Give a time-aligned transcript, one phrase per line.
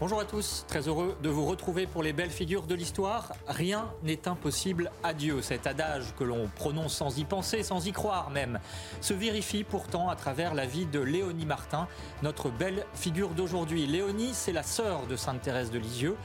[0.00, 3.32] Bonjour à tous, très heureux de vous retrouver pour les belles figures de l'histoire.
[3.46, 5.40] Rien n'est impossible à Dieu.
[5.40, 8.58] Cet adage que l'on prononce sans y penser, sans y croire même,
[9.00, 11.86] se vérifie pourtant à travers la vie de Léonie Martin,
[12.24, 13.86] notre belle figure d'aujourd'hui.
[13.86, 16.16] Léonie, c'est la sœur de Sainte Thérèse de Lisieux.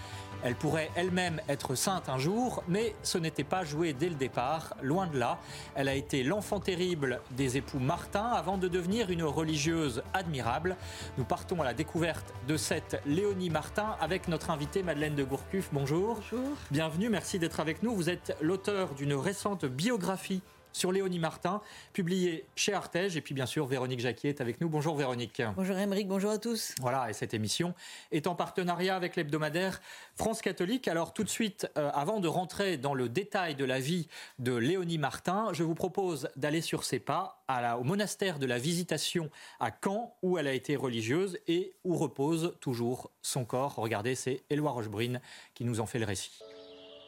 [0.43, 4.75] Elle pourrait elle-même être sainte un jour, mais ce n'était pas joué dès le départ,
[4.81, 5.37] loin de là.
[5.75, 10.77] Elle a été l'enfant terrible des époux Martin avant de devenir une religieuse admirable.
[11.17, 15.69] Nous partons à la découverte de cette Léonie Martin avec notre invitée Madeleine de Gourcuff.
[15.73, 16.15] Bonjour.
[16.15, 16.55] Bonjour.
[16.71, 17.93] Bienvenue, merci d'être avec nous.
[17.93, 21.61] Vous êtes l'auteur d'une récente biographie sur Léonie Martin,
[21.93, 23.17] publié chez Artege.
[23.17, 24.69] Et puis bien sûr, Véronique Jacquier est avec nous.
[24.69, 25.41] Bonjour Véronique.
[25.55, 26.73] Bonjour Émeric, bonjour à tous.
[26.79, 27.73] Voilà, et cette émission
[28.11, 29.81] est en partenariat avec l'hebdomadaire
[30.15, 30.87] France Catholique.
[30.87, 34.07] Alors tout de suite, euh, avant de rentrer dans le détail de la vie
[34.39, 38.57] de Léonie Martin, je vous propose d'aller sur ses pas à au monastère de la
[38.57, 43.75] Visitation à Caen, où elle a été religieuse et où repose toujours son corps.
[43.75, 45.19] Regardez, c'est Éloi Rochebrune
[45.53, 46.39] qui nous en fait le récit.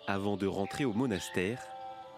[0.07, 1.59] Avant de rentrer au monastère,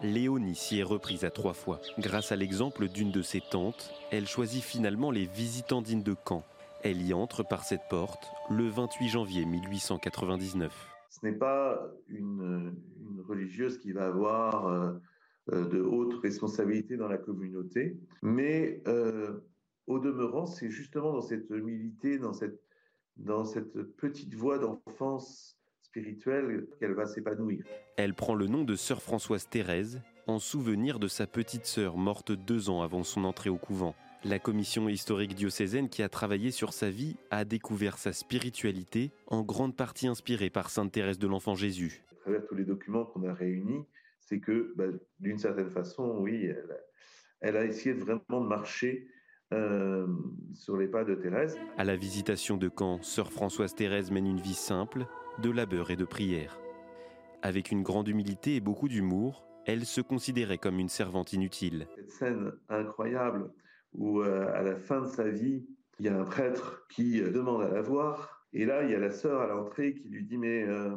[0.02, 1.80] Léonie s'y est reprise à trois fois.
[1.98, 6.44] Grâce à l'exemple d'une de ses tantes, elle choisit finalement les visitandines de Caen.
[6.82, 10.72] Elle y entre par cette porte le 28 janvier 1899.
[11.08, 12.74] Ce n'est pas une,
[13.26, 14.92] religieuse qui va avoir euh,
[15.52, 19.40] euh, de hautes responsabilités dans la communauté, mais euh,
[19.86, 22.60] au demeurant, c'est justement dans cette humilité, dans cette,
[23.16, 25.56] dans cette petite voie d'enfance
[25.94, 27.64] spirituelle qu'elle va s'épanouir.
[27.96, 32.32] Elle prend le nom de sœur Françoise Thérèse en souvenir de sa petite sœur morte
[32.32, 33.94] deux ans avant son entrée au couvent.
[34.24, 39.42] La commission historique diocésaine qui a travaillé sur sa vie a découvert sa spiritualité, en
[39.42, 42.02] grande partie inspirée par Sainte Thérèse de l'Enfant Jésus.
[42.10, 43.84] À travers tous les documents qu'on a réunis,
[44.18, 44.86] c'est que bah,
[45.20, 46.76] d'une certaine façon, oui, elle,
[47.40, 49.06] elle, a essayé vraiment de marcher
[49.52, 49.93] euh,
[50.54, 51.58] sur les pas de Thérèse.
[51.76, 55.06] À la visitation de Caen, sœur Françoise Thérèse mène une vie simple,
[55.42, 56.58] de labeur et de prière.
[57.42, 61.86] Avec une grande humilité et beaucoup d'humour, elle se considérait comme une servante inutile.
[61.96, 63.52] Cette scène incroyable
[63.92, 65.66] où euh, à la fin de sa vie,
[65.98, 68.94] il y a un prêtre qui euh, demande à la voir, et là il y
[68.94, 70.96] a la sœur à l'entrée qui lui dit mais euh,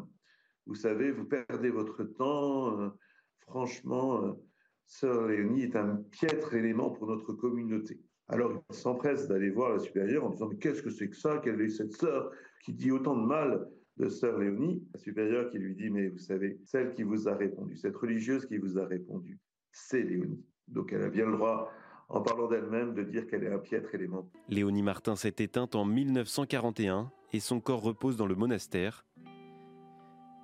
[0.66, 2.92] vous savez, vous perdez votre temps,
[3.38, 4.38] franchement,
[4.86, 8.02] sœur Léonie est un piètre élément pour notre communauté.
[8.30, 11.40] Alors il s'empresse d'aller voir la supérieure en disant mais qu'est-ce que c'est que ça?
[11.44, 12.32] Quelle est cette sœur
[12.64, 13.68] qui dit autant de mal
[13.98, 17.36] de sœur Léonie, la supérieure qui lui dit, mais vous savez, celle qui vous a
[17.36, 19.40] répondu, cette religieuse qui vous a répondu,
[19.72, 20.44] c'est Léonie.
[20.68, 21.72] Donc elle a bien le droit,
[22.10, 24.30] en parlant d'elle-même, de dire qu'elle est un piètre élément.
[24.50, 29.06] Léonie Martin s'est éteinte en 1941 et son corps repose dans le monastère.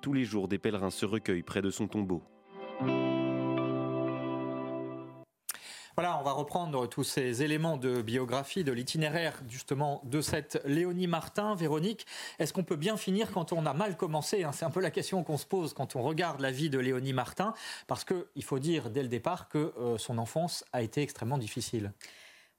[0.02, 2.22] Tous les jours, des pèlerins se recueillent près de son tombeau.
[5.96, 11.06] Voilà, on va reprendre tous ces éléments de biographie, de l'itinéraire justement de cette Léonie
[11.06, 11.54] Martin.
[11.54, 12.04] Véronique,
[12.40, 14.50] est-ce qu'on peut bien finir quand on a mal commencé hein?
[14.50, 17.12] C'est un peu la question qu'on se pose quand on regarde la vie de Léonie
[17.12, 17.54] Martin,
[17.86, 21.92] parce qu'il faut dire dès le départ que euh, son enfance a été extrêmement difficile.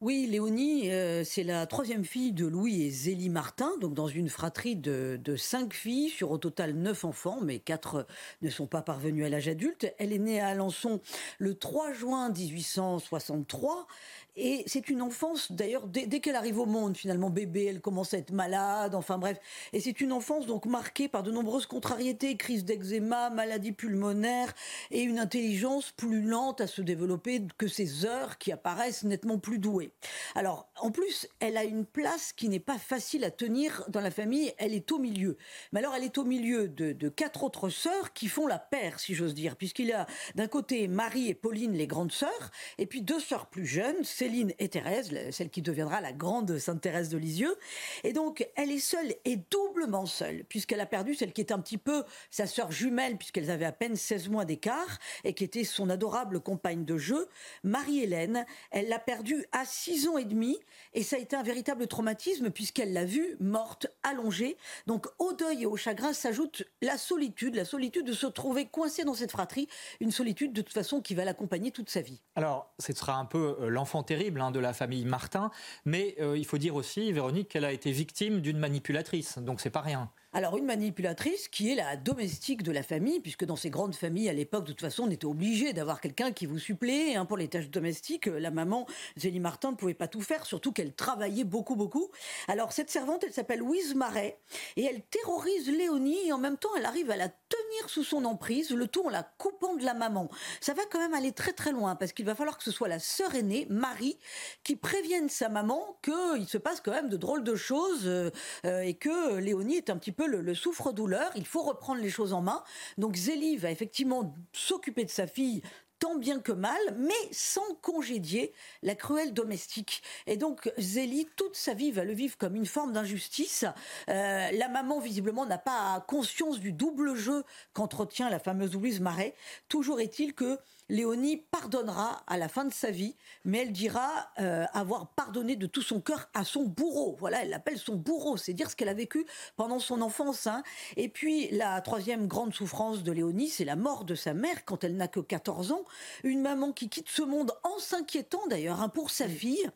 [0.02, 4.28] Oui, Léonie, euh, c'est la troisième fille de Louis et Zélie Martin, donc dans une
[4.28, 8.06] fratrie de, cinq filles, sur au total neuf enfants, mais quatre
[8.42, 9.94] ne sont pas parvenus à l'âge adulte.
[9.98, 11.00] Elle est née à Alençon
[11.40, 13.88] le 3 juin 1863,
[14.36, 18.14] et c'est une enfance, d'ailleurs, dès, dès qu'elle arrive au monde, finalement, bébé, elle commence
[18.14, 19.38] à être malade, enfin bref,
[19.74, 24.54] et c'est une enfance donc marquée par de nombreuses contrariétés, crise d'eczéma, maladie pulmonaire,
[24.92, 29.60] et une intelligence plus lente à se développer que ses heures qui apparaissent nettement plus
[29.60, 29.92] douées.
[30.36, 34.12] Alors, en plus, elle a une place qui n'est pas facile à tenir dans la
[34.12, 34.54] famille.
[34.58, 35.38] Elle est au milieu.
[35.72, 39.14] Mais alors, elle est au milieu de, quatre autres sœurs qui font la paire, si
[39.14, 43.02] j'ose dire, puisqu'il y a d'un côté Marie et Pauline, les grandes sœurs, et puis
[43.02, 47.18] deux sœurs plus jeunes, Céline et Thérèse, celle qui deviendra la grande Sainte Thérèse de
[47.20, 47.56] Lisieux.
[48.04, 51.60] Et donc, elle est seule et doublement seule, puisqu'elle a perdu celle qui est un
[51.60, 55.64] petit peu sa sœur jumelle, puisqu'elles avaient à peine 16 mois d'écart, et qui était
[55.64, 57.30] son adorable compagne de jeu,
[57.64, 58.48] Marie-Hélène.
[58.72, 60.58] Elle l'a perdue à six ans et demi,
[60.96, 64.58] et ça a été un véritable traumatisme puisqu'elle l'a vue morte, allongée.
[64.88, 69.04] Donc au deuil et au chagrin s'ajoute la solitude, la solitude de se trouver coincée
[69.04, 69.68] dans cette fratrie,
[70.00, 72.24] une solitude de toute façon qui va l'accompagner toute sa vie.
[72.36, 75.52] Alors, ce sera un peu euh, l'enfant terrible hein, de la famille Martin,
[75.84, 79.70] mais euh, il faut dire aussi, Véronique, qu'elle a été victime d'une manipulatrice, donc c'est
[79.70, 80.10] pas rien.
[80.38, 84.28] Alors une manipulatrice qui est la domestique de la famille, puisque dans ces grandes familles
[84.28, 87.38] à l'époque, de toute façon, on était obligé d'avoir quelqu'un qui vous suppléait hein, pour
[87.38, 88.26] les tâches domestiques.
[88.26, 88.86] La maman,
[89.16, 92.10] Zélie Martin, ne pouvait pas tout faire, surtout qu'elle travaillait beaucoup, beaucoup.
[92.50, 94.38] Alors cette servante, elle s'appelle Louise Marais,
[94.76, 98.26] et elle terrorise Léonie, et en même temps, elle arrive à la tenir sous son
[98.26, 100.28] emprise, le tout en la coupant de la maman.
[100.60, 102.90] Ça va quand même aller très très loin, parce qu'il va falloir que ce soit
[102.90, 104.20] la sœur aînée, Marie,
[104.66, 108.32] qui prévienne sa maman qu'il se passe quand même de drôles de choses, euh,
[108.66, 111.32] euh, et que Léonie est un petit peu le souffre-douleur.
[111.36, 112.64] Il faut reprendre les choses en main.
[112.98, 115.62] Donc Zélie va effectivement s'occuper de sa fille
[116.00, 120.04] tant bien que mal, mais sans congédier la cruelle domestique.
[120.28, 123.66] Et donc Zélie, toute sa vie, va le vivre comme une forme d'injustice.
[124.10, 127.44] Euh, la maman, visiblement, n'a pas conscience du double jeu
[127.74, 129.36] qu'entretient la fameuse Louise Marais.
[129.70, 134.66] Toujours est-il que Léonie pardonnera à la fin de sa vie, mais elle dira euh,
[134.72, 137.16] avoir pardonné de tout son cœur à son bourreau.
[137.20, 140.46] Voilà, elle l'appelle son bourreau, c'est dire ce qu'elle a vécu pendant son enfance.
[140.46, 140.62] Hein.
[140.96, 144.84] Et puis la troisième grande souffrance de Léonie, c'est la mort de sa mère quand
[144.84, 145.86] elle n'a que 14 ans.
[146.24, 149.68] Une maman qui quitte ce monde en s'inquiétant d'ailleurs hein, pour sa fille,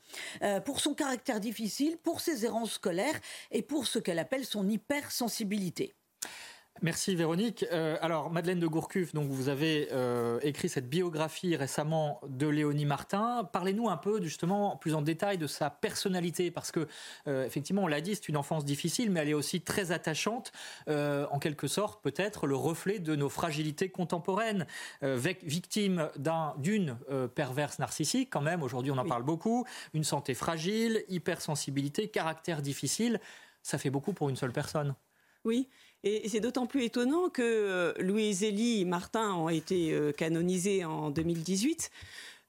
[0.43, 3.19] euh, pour son caractère difficile, pour ses errances scolaires
[3.49, 5.95] et pour ce qu'elle appelle son hypersensibilité.
[6.81, 7.65] Merci Véronique.
[7.73, 12.85] Euh, alors Madeleine de Gourcuff, donc vous avez euh, écrit cette biographie récemment de Léonie
[12.85, 13.43] Martin.
[13.51, 16.87] Parlez-nous un peu justement plus en détail de sa personnalité parce que
[17.27, 20.53] euh, effectivement on l'a dit c'est une enfance difficile mais elle est aussi très attachante
[20.87, 24.65] en quelque sorte peut-être le reflet de nos fragilités contemporaines
[25.01, 26.09] victime
[26.57, 26.97] d'une
[27.35, 33.19] perverse narcissique quand même aujourd'hui on en parle beaucoup une santé fragile hypersensibilité caractère difficile
[33.61, 34.95] ça fait beaucoup pour une seule personne.
[35.45, 35.69] Oui,
[36.03, 40.85] et c'est d'autant plus étonnant que euh, Louise Elie et Martin ont été euh, canonisés
[40.85, 41.91] en 2018.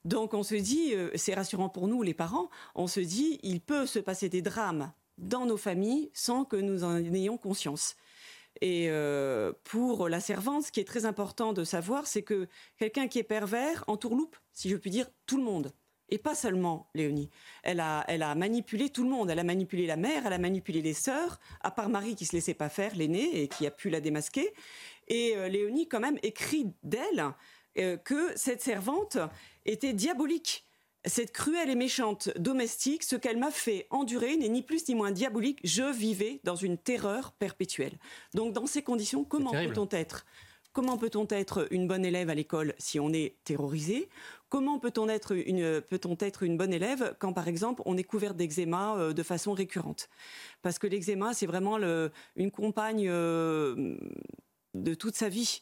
[0.05, 3.59] Donc on se dit, euh, c'est rassurant pour nous les parents, on se dit, il
[3.59, 7.95] peut se passer des drames dans nos familles sans que nous en ayons conscience.
[8.59, 8.89] Et
[9.63, 12.47] pour la servante, ce qui est très important de savoir, c'est que
[12.77, 15.71] quelqu'un qui est pervers entourloupe, si je puis dire, tout le monde.
[16.11, 17.29] Et pas seulement Léonie.
[17.63, 19.29] Elle a, elle a manipulé tout le monde.
[19.31, 22.33] Elle a manipulé la mère, elle a manipulé les sœurs, à part Marie qui se
[22.33, 24.53] laissait pas faire, l'aînée, et qui a pu la démasquer.
[25.07, 27.25] Et euh, Léonie, quand même, écrit d'elle
[27.77, 29.17] euh, que cette servante
[29.65, 30.65] était diabolique.
[31.05, 35.11] Cette cruelle et méchante domestique, ce qu'elle m'a fait endurer n'est ni plus ni moins
[35.11, 35.59] diabolique.
[35.63, 37.97] Je vivais dans une terreur perpétuelle.
[38.35, 40.25] Donc, dans ces conditions, comment peut-on être
[40.73, 44.07] Comment peut-on être une bonne élève à l'école si on est terrorisé?
[44.47, 48.33] Comment peut-on être une, peut-on être une bonne élève quand, par exemple, on est couvert
[48.35, 50.07] d'eczéma euh, de façon récurrente?
[50.61, 51.77] Parce que l'eczéma, c'est vraiment
[52.37, 53.97] une compagne euh,
[54.73, 55.61] de toute sa vie.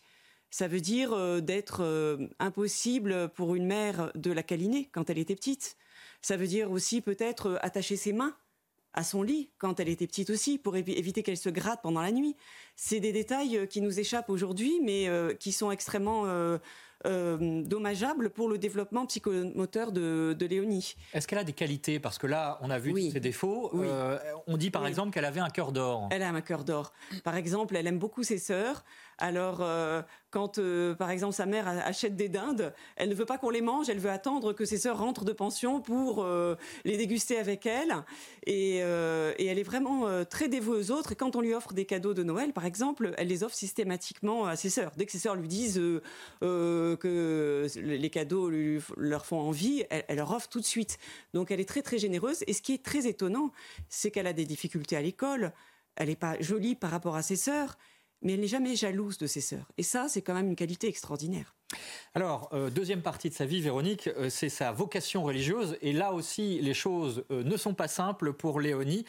[0.51, 5.35] Ça veut dire euh, d'être impossible pour une mère de la câliner quand elle était
[5.35, 5.75] petite.
[6.21, 8.35] Ça veut dire aussi peut-être attacher ses mains
[8.93, 12.11] à son lit quand elle était petite aussi, pour éviter qu'elle se gratte pendant la
[12.11, 12.35] nuit.
[12.75, 16.57] C'est des détails euh, qui nous échappent aujourd'hui, mais euh, qui sont extrêmement euh,
[17.63, 20.95] dommageables pour le développement psychomoteur de, Léonie.
[21.13, 21.99] Est-ce qu'elle a des qualités?
[21.99, 23.71] Parce que là, on a vu ses défauts.
[24.47, 26.09] on dit par exemple qu'elle avait un cœur d'or.
[26.11, 26.93] Elle a un cœur d'or.
[27.23, 28.83] Par exemple, elle aime beaucoup ses sœurs.
[29.19, 29.61] Alors,
[30.31, 33.61] quand, euh, par exemple, sa mère achète des dindes, elle ne veut pas qu'on les
[33.61, 36.55] mange, elle veut attendre que ses sœurs rentrent de pension pour euh,
[36.85, 37.95] les déguster avec elle.
[38.45, 41.13] Et, euh, elle est vraiment très dévouée aux autres.
[41.13, 44.45] Et quand on lui offre des cadeaux de Noël, par exemple, elle les offre systématiquement
[44.45, 44.91] à ses sœurs.
[44.97, 45.81] Dès que ses sœurs lui disent
[46.41, 48.51] que les cadeaux
[48.97, 50.99] leur font envie, elle, elle leur offre tout de suite.
[51.33, 52.43] Donc, elle est très, très généreuse.
[52.45, 53.51] Et ce qui est très étonnant,
[53.89, 55.53] c'est qu'elle a des difficultés à l'école.
[55.95, 57.77] Elle n'est pas jolie par rapport à ses sœurs
[58.21, 59.71] mais elle n'est jamais jalouse de ses sœurs.
[59.77, 61.55] Et ça, c'est quand même une qualité extraordinaire.
[62.15, 65.77] Alors, euh, deuxième partie de sa vie, Véronique, euh, c'est sa vocation religieuse.
[65.81, 69.05] Et là aussi, les choses euh, ne sont pas simples pour Léonie,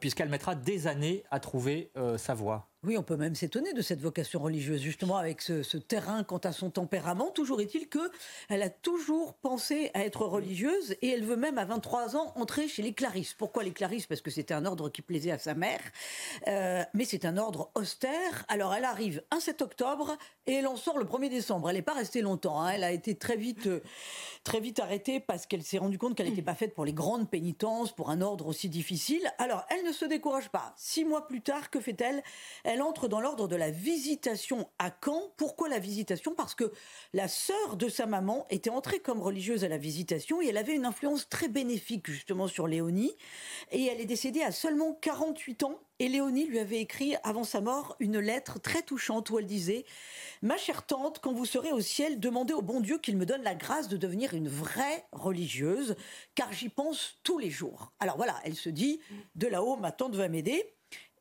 [0.00, 2.71] puisqu'elle mettra des années à trouver sa voie.
[2.84, 6.50] Oui, on peut même s'étonner de cette vocation religieuse, justement avec ce, terrain quant à
[6.50, 7.30] son tempérament.
[7.30, 8.10] Toujours est-il que
[8.48, 12.66] elle a toujours pensé à être religieuse et elle veut même à 23 ans entrer
[12.66, 13.34] chez les Clarisses.
[13.34, 14.08] Pourquoi les Clarisses?
[14.08, 15.78] Parce que c'était un ordre qui plaisait à sa mère,
[16.48, 18.44] euh, mais c'est un ordre austère.
[18.48, 21.70] Alors elle arrive un 7 octobre et elle en sort le 1er décembre.
[21.70, 22.62] Elle n'est pas restée longtemps.
[22.62, 22.70] Hein.
[22.70, 23.80] Elle a été très vite, euh,
[24.42, 27.30] très vite arrêtée parce qu'elle s'est rendue compte qu'elle n'était pas faite pour les grandes
[27.30, 29.22] pénitences, pour un ordre aussi difficile.
[29.38, 30.74] Alors elle ne se décourage pas.
[30.76, 32.24] Six mois plus tard, que fait-elle?
[32.71, 35.32] elle entre dans l'ordre de la visitation à Caen.
[35.36, 36.34] Pourquoi la visitation?
[36.34, 36.72] Parce que
[37.12, 40.74] la sœur de sa maman était entrée comme religieuse à la visitation et elle avait
[40.74, 43.12] une influence très bénéfique justement sur Léonie.
[43.70, 45.78] Et elle est décédée à seulement 48 ans.
[45.98, 49.84] Et Léonie lui avait écrit avant sa mort une lettre très touchante où elle disait
[50.40, 53.42] Ma chère tante, quand vous serez au ciel, demandez au bon Dieu qu'il me donne
[53.42, 55.94] la grâce de devenir une vraie religieuse,
[56.34, 57.92] car j'y pense tous les jours.
[58.00, 59.00] Alors voilà, elle se dit
[59.36, 60.74] De là-haut, ma tante va m'aider.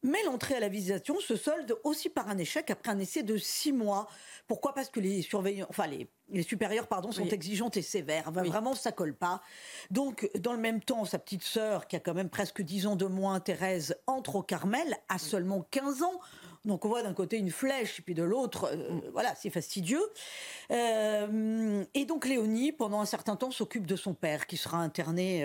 [0.04, 3.38] Mais l'entrée à la visitation se solde aussi par un échec après un essai de
[3.38, 4.08] six mois.
[4.48, 4.74] Pourquoi?
[4.74, 8.32] Parce que les surveillants, enfin les, les supérieurs, pardon, sont exigeantes et sévères.
[8.32, 9.42] Vraiment, ça colle pas.
[9.92, 12.96] Donc, dans le même temps, sa petite sœur, qui a quand même presque dix ans
[12.96, 16.20] de moins, Thérèse, entre au Carmel, à seulement 15 ans.
[16.66, 19.02] Donc on voit d'un côté une flèche, puis de l'autre, euh, mm.
[19.14, 20.04] voilà, c'est fastidieux.
[20.72, 25.44] Euh, et donc Léonie, pendant un certain temps, s'occupe de son père, qui sera interné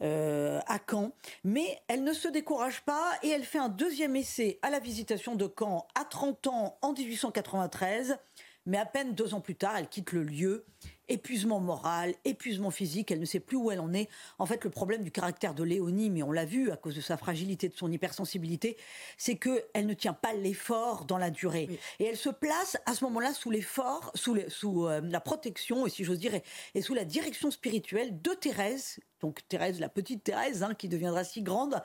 [0.00, 1.12] à Caen.
[1.44, 5.34] Mais elle ne se décourage pas et elle fait un deuxième essai à la visitation
[5.34, 8.18] de Caen à 30 ans en 1893.
[8.66, 10.64] Mais à peine deux ans plus tard, elle quitte le lieu
[11.08, 14.08] épuisement moral, épuisement physique, elle ne sait plus où elle en est.
[14.38, 17.00] En fait, le problème du caractère de Léonie, mais on l'a vu à cause de
[17.00, 18.76] sa fragilité, de son hypersensibilité,
[19.18, 21.68] c'est qu'elle ne tient pas l'effort dans la durée.
[21.98, 25.90] Et elle se place à ce moment-là sous l'effort, sous, sous euh, la protection, et
[25.90, 26.34] si j'ose dire,
[26.74, 31.24] et sous la direction spirituelle de Thérèse, donc Thérèse, la petite Thérèse, hein, qui deviendra
[31.24, 31.80] si grande,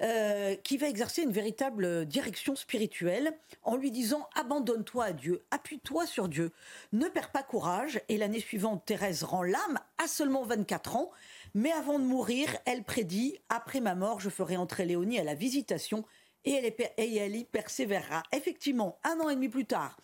[0.00, 3.32] euh, qui va exercer une véritable direction spirituelle
[3.62, 6.52] en lui disant abandonne-toi à Dieu, appuie-toi sur Dieu,
[6.92, 8.00] ne perds pas courage.
[8.08, 11.10] Et l'année suivante, Thérèse rend l'âme à seulement 24 ans,
[11.54, 15.34] mais avant de mourir, elle prédit après ma mort, je ferai entrer Léonie à la
[15.34, 16.04] visitation
[16.44, 16.64] et elle,
[16.98, 18.22] et elle y persévérera.
[18.32, 19.96] Effectivement, un an et demi plus tard,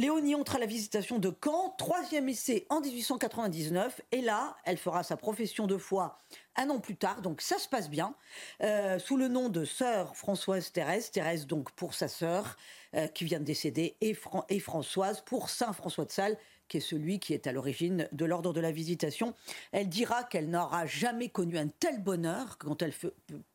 [0.00, 5.02] Léonie entre à la visitation de Caen, troisième essai en 1899, et là, elle fera
[5.02, 6.22] sa profession de foi
[6.56, 8.14] un an plus tard, donc ça se passe bien,
[8.62, 12.56] euh, sous le nom de sœur Françoise Thérèse, Thérèse donc pour sa sœur
[12.94, 14.16] euh, qui vient de décéder, et,
[14.48, 16.38] et Françoise pour Saint François de Sales,
[16.70, 19.34] qui est celui qui est à l'origine de l'ordre de la visitation.
[19.72, 22.94] Elle dira qu'elle n'aura jamais connu un tel bonheur quand elle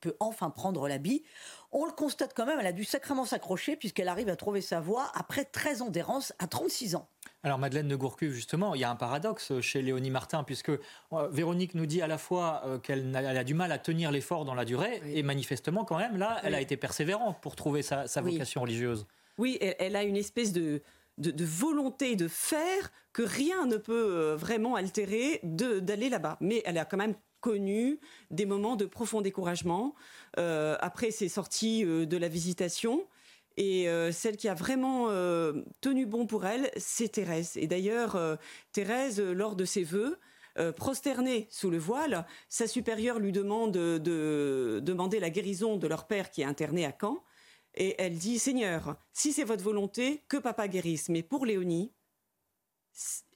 [0.02, 1.24] peut enfin prendre l'habit.
[1.78, 4.80] On le constate quand même, elle a dû sacrément s'accrocher puisqu'elle arrive à trouver sa
[4.80, 7.10] voie après 13 ans d'errance à 36 ans.
[7.44, 10.80] Alors Madeleine de Gourcuff, justement, il y a un paradoxe chez Léonie Martin, puisque euh,
[11.32, 14.54] Véronique nous dit à la fois euh, qu'elle a, du mal à tenir l'effort dans
[14.54, 18.62] la durée, et manifestement quand même, là, elle a été persévérante pour trouver sa, vocation
[18.62, 19.06] religieuse.
[19.38, 20.82] Oui, elle, a une espèce de,
[21.18, 26.38] de, volonté de faire que rien ne peut euh, vraiment altérer d'aller là-bas.
[26.40, 27.16] Mais elle a quand même
[27.46, 28.00] connu
[28.32, 29.94] des moments de profond découragement
[30.40, 33.06] euh, après ses sorties euh, de la visitation.
[33.58, 35.08] Et celle qui a vraiment
[35.80, 37.56] tenu bon pour elle, c'est Thérèse.
[37.56, 38.20] Et d'ailleurs,
[38.74, 40.20] Thérèse, lors de ses vœux,
[40.76, 46.32] prosternée sous le voile, sa supérieure lui demande de demander la guérison de leur père
[46.32, 47.24] qui est interné à Caen
[47.76, 51.10] et elle dit Seigneur, si c'est votre volonté, que papa guérisse.
[51.10, 51.94] Mais pour Léonie,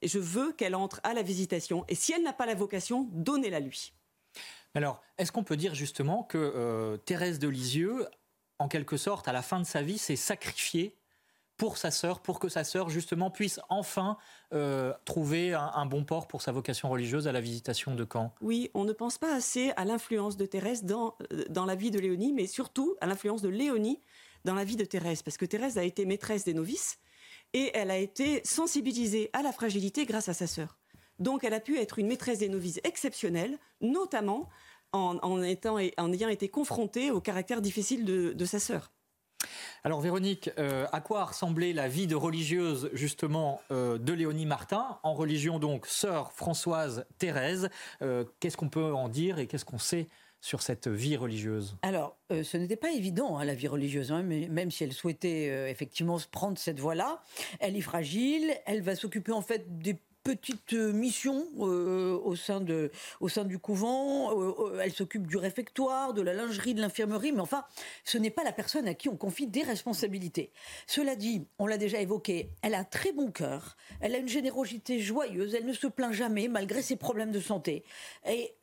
[0.02, 1.84] je veux qu'elle entre à la visitation.
[1.88, 3.92] Et si elle n'a pas la vocation, donnez-la lui.
[4.74, 8.06] Alors, est-ce qu'on peut dire justement que euh, Thérèse de Lisieux,
[8.58, 10.96] en quelque sorte, à la fin de sa vie, s'est sacrifiée
[11.56, 14.16] pour sa sœur, pour que sa sœur justement puisse enfin
[14.54, 18.32] euh, trouver un, bon port pour sa vocation religieuse à la visitation de Caen?
[18.40, 21.90] Oui, on ne pense pas assez à l'influence de Thérèse dans, euh, dans la vie
[21.90, 24.00] de Léonie, mais surtout à l'influence de Léonie
[24.46, 26.98] dans la vie de Thérèse, parce que Thérèse a été maîtresse des novices
[27.52, 30.79] et elle a été sensibilisée à la fragilité grâce à sa sœur.
[31.20, 34.48] Donc elle a pu être une maîtresse des novices exceptionnelle, notamment
[34.92, 38.90] en, étant, en ayant été confrontée au caractère difficile de, sa sœur.
[39.84, 44.44] Alors Véronique, euh, à quoi a ressemblé la vie de religieuse justement euh, de Léonie
[44.44, 44.98] Martin?
[45.02, 47.70] En religion donc, sœur Françoise Thérèse.
[48.02, 50.08] Euh, qu'est-ce qu'on peut en dire et qu'est-ce qu'on sait
[50.40, 51.76] sur cette vie religieuse?
[51.82, 54.92] Alors, euh, ce n'était pas évident, hein, la vie religieuse, hein, mais même si elle
[54.92, 57.22] souhaitait euh, effectivement prendre cette voie-là.
[57.60, 62.90] Elle est fragile, elle va s'occuper en fait des petites euh, missions au, sein de,
[63.20, 64.78] au sein du couvent.
[64.80, 67.64] elle s'occupe du réfectoire, de la lingerie, de l'infirmerie, mais enfin,
[68.04, 70.50] ce n'est pas la personne à qui on confie des responsabilités.
[70.86, 74.28] Cela dit, on l'a déjà évoqué, elle a un très bon cœur, elle a une
[74.28, 77.84] générosité joyeuse, elle ne se plaint jamais malgré ses problèmes de santé.
[78.28, 78.54] Et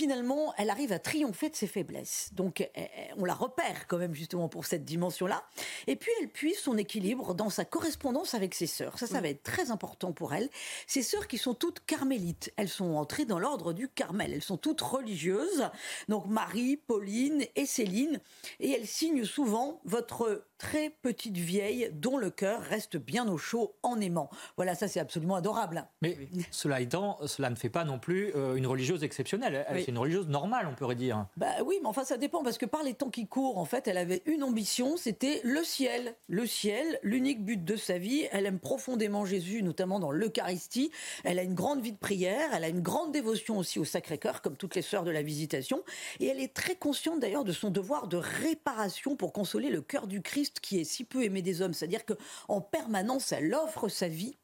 [0.00, 2.30] finalement, elle arrive à triompher de ses faiblesses.
[2.32, 2.88] Donc, eh, eh,
[3.18, 5.44] on la repère quand même justement pour cette dimension-là.
[5.88, 8.98] Et puis, elle puise son équilibre dans sa correspondance avec ses sœurs.
[8.98, 10.48] Ça, ça va être très important pour elle.
[10.86, 12.50] Ses sœurs qui sont toutes carmélites.
[12.56, 14.32] Elles sont entrées dans l'ordre du Carmel.
[14.32, 15.68] Elles sont toutes religieuses.
[16.08, 18.20] Donc, Marie, Pauline et Céline.
[18.58, 23.74] Et elles signent souvent votre très petite vieille dont le cœur reste bien au chaud
[23.82, 24.28] en aimant.
[24.56, 25.86] Voilà, ça c'est absolument adorable.
[26.02, 26.18] Mais
[26.50, 29.64] cela étant, cela ne fait pas non plus euh, une religieuse exceptionnelle.
[29.68, 31.26] Elle, C'est une religieuse normale, on pourrait dire.
[31.38, 33.88] Bah oui, mais enfin ça dépend parce que par les temps qui courent, en fait,
[33.88, 36.14] elle avait une ambition, c'était le ciel.
[36.28, 38.28] Le ciel, l'unique but de sa vie.
[38.30, 40.90] Elle aime profondément Jésus, notamment dans l'Eucharistie.
[41.24, 44.42] Elle a une grande vie de prière, elle a une grande dévotion aussi au Sacré-Cœur,
[44.42, 45.82] comme toutes les sœurs de la Visitation.
[46.20, 50.06] Et elle est très consciente d'ailleurs de son devoir de réparation pour consoler le cœur
[50.06, 54.08] du Christ qui est si peu aimé des hommes, c'est-à-dire qu'en permanence, elle offre sa
[54.08, 54.36] vie.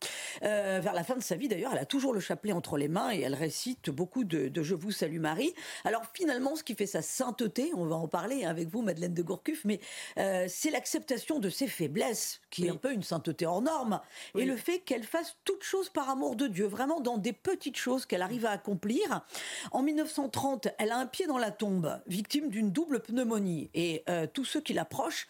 [0.42, 2.88] Euh, vers la fin de sa vie, d'ailleurs, elle a toujours le chapelet entre les
[2.88, 5.52] mains et elle récite beaucoup de, Je vous salue Marie.
[5.84, 9.22] Alors finalement, ce qui fait sa sainteté, on va en parler avec vous, Madeleine de
[9.22, 9.80] Gourcuff, mais
[10.18, 14.00] euh, c'est l'acceptation de ses faiblesses, qui est un peu une sainteté hors norme,
[14.36, 17.76] et le fait qu'elle fasse toutes choses par amour de Dieu, vraiment dans des petites
[17.76, 19.24] choses qu'elle arrive à accomplir.
[19.72, 24.26] En 1930, elle a un pied dans la tombe, victime d'une double pneumonie, et euh,
[24.32, 25.26] tous ceux qui l'approchent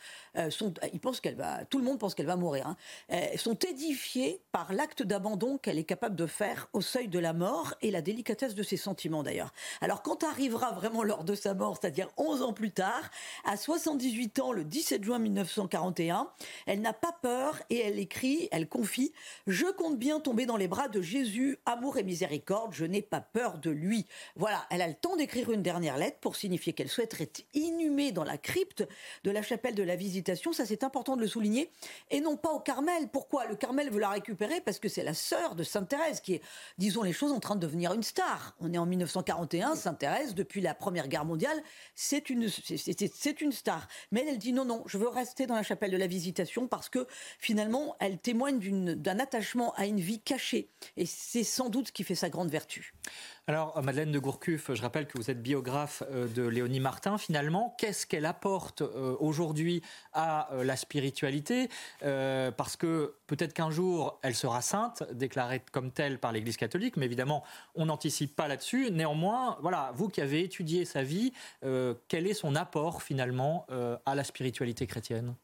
[0.50, 0.65] sont
[1.00, 2.66] pensent qu'elle va, tout le monde pense qu'elle va mourir.
[2.66, 2.76] Hein.
[3.08, 7.32] Elles sont édifiées par l'acte d'abandon qu'elle est capable de faire au seuil de la
[7.32, 9.52] mort et la délicatesse de ses sentiments d'ailleurs.
[9.80, 13.10] Alors quand arrivera vraiment l'heure de sa mort, c'est-à-dire 11 ans plus tard,
[13.44, 16.28] à 78 ans, le 17 juin 1941,
[16.66, 19.12] elle n'a pas peur et elle écrit, elle confie,
[19.46, 23.20] je compte bien tomber dans les bras de Jésus, amour et miséricorde, je n'ai pas
[23.20, 24.06] peur de lui.
[24.36, 28.12] Voilà, elle a le temps d'écrire une dernière lettre pour signifier qu'elle souhaiterait être inhumée
[28.12, 28.86] dans la crypte
[29.24, 31.70] de la chapelle de la Visitation, ça c'est important de le souligner,
[32.10, 33.08] et non pas au Carmel.
[33.08, 34.60] Pourquoi Le Carmel veut la récupérer?
[34.60, 36.42] Parce que c'est la sœur de Sainte Thérèse qui est,
[36.78, 38.56] disons les choses, en train de devenir une star.
[38.60, 41.62] On est en 1941, Sainte Thérèse, depuis la Première Guerre mondiale,
[41.94, 43.86] c'est une, c'est une star.
[44.10, 46.66] Mais elle, elle dit non, non, je veux rester dans la chapelle de la Visitation
[46.66, 47.06] parce que
[47.38, 48.58] finalement, elle témoigne
[48.94, 50.70] d'un attachement à une vie cachée.
[50.96, 52.94] Et c'est sans doute ce qui fait sa grande vertu.
[53.48, 57.16] Alors, Madeleine de Gourcuff, je rappelle que vous êtes biographe euh, de Léonie Martin.
[57.16, 61.68] Finalement, qu'est-ce qu'elle apporte euh, aujourd'hui à euh, la spiritualité
[62.00, 67.06] Parce que peut-être qu'un jour, elle sera sainte, déclarée comme telle par l'Église catholique, mais
[67.06, 67.44] évidemment,
[67.76, 68.90] on n'anticipe pas là-dessus.
[68.90, 71.32] Néanmoins, voilà, vous qui avez étudié sa vie,
[72.08, 73.66] quel est son apport finalement
[74.04, 75.36] à la spiritualité chrétienne?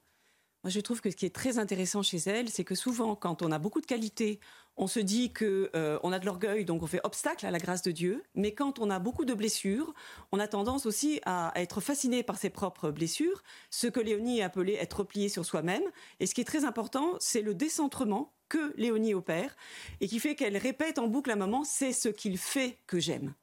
[0.63, 3.43] Moi, je trouve que ce qui est très intéressant chez elle, c'est que souvent, quand
[3.43, 4.39] on a beaucoup de qualités,
[4.77, 7.59] on se dit que euh, on a de l'orgueil, donc on fait obstacle à la
[7.59, 8.23] grâce de Dieu.
[8.37, 9.93] Mais quand on a beaucoup de blessures,
[10.31, 14.47] on a tendance aussi à, être fasciné par ses propres blessures, ce que Léonie a
[14.47, 15.83] appelé être replié sur soi-même.
[16.21, 19.57] Et ce qui est très important, c'est le décentrement que Léonie opère
[20.01, 23.35] et qui fait qu'elle répète en boucle à maman, c'est ce qu'il fait que j'aime.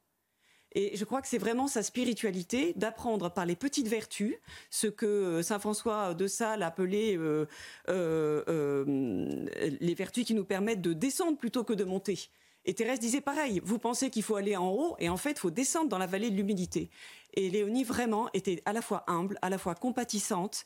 [0.74, 4.36] Et je crois que c'est vraiment sa spiritualité d'apprendre par les petites vertus,
[4.70, 7.46] ce que euh, saint François de Sales appelait euh,
[7.90, 9.46] euh,
[9.82, 12.30] les vertus qui nous permettent de descendre plutôt que de monter.
[12.66, 15.40] Et Thérèse disait pareil, vous pensez qu'il faut aller en haut, et en fait, il
[15.40, 16.92] faut descendre dans la vallée de l'humilité.
[17.34, 20.66] Et Léonie, vraiment, était à la fois humble, à la fois compatissante,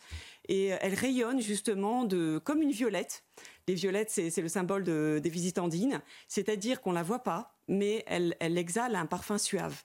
[0.49, 3.23] et elle rayonne justement de, comme une violette.
[3.67, 8.57] Les violettes, c'est le symbole des visitandines, c'est-à-dire qu'on la voit pas, mais elle, elle
[8.57, 9.83] exhale un parfum suave.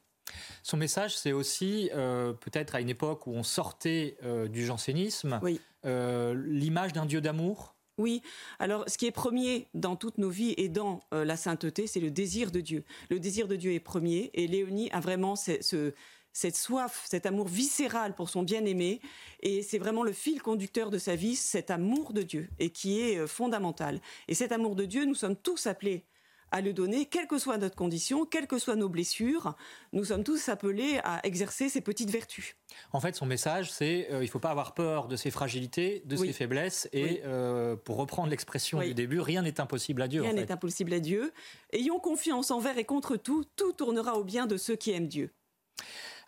[0.63, 5.41] Son message, c'est aussi, euh, peut-être à une époque où on sortait euh, du jansénisme,
[5.85, 7.75] euh, l'image d'un Dieu d'amour?
[7.97, 8.23] Oui,
[8.61, 12.13] alors ce qui est premier dans toutes nos vies et dans la sainteté, c'est le
[12.13, 12.85] désir de Dieu.
[13.11, 18.15] Le désir de Dieu est premier et Léonie a vraiment cette soif, cet amour viscéral
[18.15, 19.01] pour son bien-aimé.
[19.41, 23.01] Et c'est vraiment le fil conducteur de sa vie, cet amour de Dieu, et qui
[23.01, 24.01] est fondamental.
[24.29, 26.05] Et cet amour de Dieu, nous sommes tous appelés
[26.51, 29.55] à le donner, quelle que soit notre condition, quelles que soient nos blessures.
[29.93, 32.57] Nous sommes tous appelés à exercer ces petites vertus.
[32.93, 36.03] En fait, son message, c'est euh, il ne faut pas avoir peur de ses fragilités,
[36.05, 40.23] de ses faiblesses, et euh, pour reprendre l'expression du début, rien n'est impossible à Dieu.
[40.23, 41.33] Rien n'est impossible à Dieu.
[41.73, 45.33] Ayons confiance envers et contre tout, tout tournera au bien de ceux qui aiment Dieu.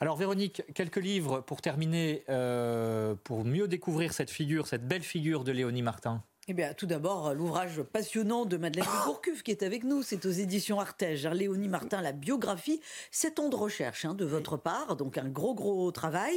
[0.03, 5.45] Alors Véronique, quelques livres pour terminer, euh, pour mieux découvrir cette figure, cette belle figure
[5.45, 6.25] de Léonie Martin.
[6.49, 10.25] Eh bien, tout d'abord, l'ouvrage passionnant de Madeleine de Bourcuff qui est avec nous, c'est
[10.25, 11.27] aux éditions Artege.
[11.27, 15.55] Léonie Martin, la biographie, sept ans de recherche hein, de votre part, donc un gros
[15.55, 16.35] gros travail.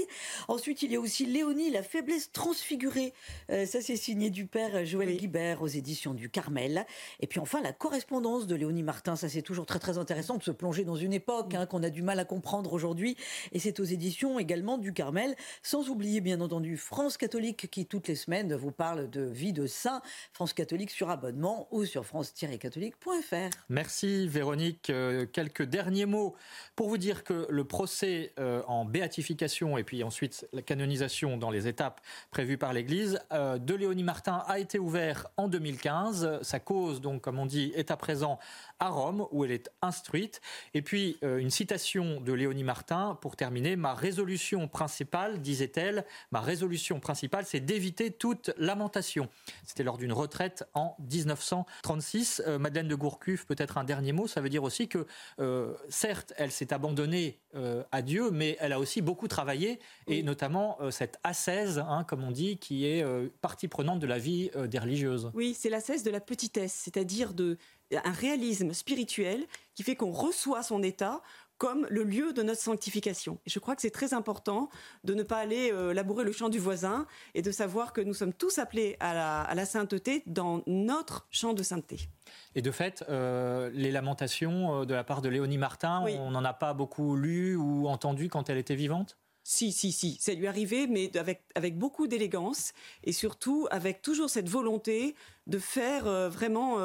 [0.49, 3.13] Ensuite, il y a aussi Léonie, la faiblesse transfigurée.
[3.49, 6.85] Euh, ça, c'est signé du père Joël Guibert aux éditions du Carmel.
[7.21, 9.15] Et puis enfin, la correspondance de Léonie Martin.
[9.15, 11.89] Ça, c'est toujours très très intéressant de se plonger dans une époque hein, qu'on a
[11.89, 13.15] du mal à comprendre aujourd'hui.
[13.53, 15.33] Et c'est aux éditions également du Carmel.
[15.63, 19.65] Sans oublier, bien entendu, France catholique qui toutes les semaines vous parle de vie de
[19.65, 19.92] saint
[20.31, 23.55] France catholique sur abonnement ou sur france-catholique.fr.
[23.69, 24.89] Merci Véronique.
[24.89, 26.35] Euh, quelques derniers mots
[26.75, 31.49] pour vous dire que le procès euh, en béatification et puis ensuite la canonisation dans
[31.49, 32.01] les étapes
[32.31, 36.39] prévues par l'Église euh, de Léonie Martin a été ouvert en 2015.
[36.41, 38.39] Sa cause, donc, comme on dit, est à présent
[38.79, 40.41] à Rome où elle est instruite.
[40.73, 43.75] Et puis une citation de Léonie Martin pour terminer.
[43.75, 49.29] Ma résolution principale, disait-elle, ma résolution principale, c'est d'éviter toute lamentation.
[49.65, 52.43] C'était lors d'une retraite en 1936.
[52.47, 55.05] Euh, Madeleine de Gourcuff, peut-être un dernier mot, ça veut dire aussi que,
[55.39, 60.23] euh, certes, elle s'est abandonnée euh, à Dieu, mais elle a aussi beaucoup travaillé, et
[60.23, 63.05] notamment cette ascèse, hein, comme on dit, qui est
[63.41, 65.31] partie prenante de la vie des religieuses.
[65.33, 67.57] Oui, c'est l'ascèse de la petitesse, c'est-à-dire de
[68.03, 71.21] un réalisme spirituel qui fait qu'on reçoit son état
[71.57, 73.39] comme le lieu de notre sanctification.
[73.45, 74.69] Et je crois que c'est très important
[75.05, 78.13] de ne pas aller euh, labourer le champ du voisin et de savoir que nous
[78.13, 82.09] sommes tous appelés à la, sainteté dans notre champ de sainteté.
[82.55, 86.43] Et de fait, euh, les lamentations euh, de la part de Léonie Martin, on n'en
[86.43, 89.17] a pas beaucoup lu ou entendu quand elle était vivante?
[89.43, 94.29] Si, si, si, ça lui arrivait, mais avec, avec beaucoup d'élégance et surtout avec toujours
[94.29, 95.15] cette volonté
[95.47, 96.77] de faire vraiment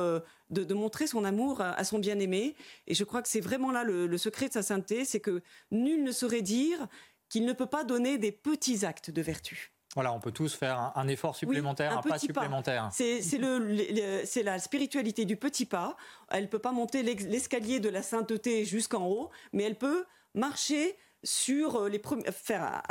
[0.51, 2.55] de, montrer son amour à, son bien-aimé.
[2.87, 6.03] Et je crois que c'est vraiment là le, secret de sa sainteté, c'est que nul
[6.03, 6.87] ne saurait dire
[7.29, 9.73] qu'il ne peut pas donner des petits actes de vertu.
[9.95, 12.91] Voilà, on peut tous faire un, effort supplémentaire, un, pas supplémentaire.
[12.93, 15.97] C'est la spiritualité du petit pas.
[16.31, 20.97] Elle ne peut pas monter l'escalier de la sainteté jusqu'en haut, mais elle peut marcher
[21.25, 22.01] sur euh, les
[22.33, 22.83] faire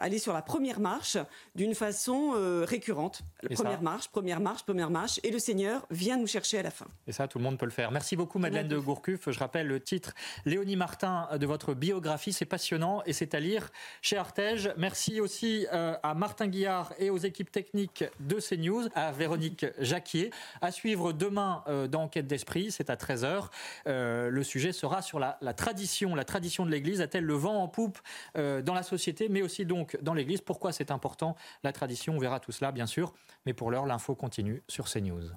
[0.00, 1.18] aller sur la première marche
[1.54, 3.22] d'une façon euh, récurrente.
[3.54, 6.86] première marche, première marche, première marche, et le Seigneur vient nous chercher à la fin.
[7.06, 7.90] Et ça, tout le monde peut le faire.
[7.90, 9.30] Merci beaucoup, Madeleine de Gourcuff.
[9.30, 10.14] Je rappelle le titre
[10.44, 12.32] Léonie Martin de votre biographie.
[12.32, 14.72] C'est passionnant et c'est à lire chez Artege.
[14.76, 20.30] Merci aussi euh, à Martin Guillard et aux équipes techniques de CNews, à Véronique Jacquier.
[20.60, 23.48] À suivre demain dans Enquête d'Esprit, c'est à 13h.
[23.86, 26.14] le sujet sera sur la, la tradition.
[26.14, 27.98] La tradition de l'Église a-t-elle le vent en poupe
[28.36, 30.40] euh, dans la société, mais aussi donc dans l'Église.
[30.40, 31.36] Pourquoi c'est important?
[31.64, 33.12] La tradition, on verra tout cela bien sûr.
[33.46, 35.32] Mais pour l'heure, l'info continue sur CNews.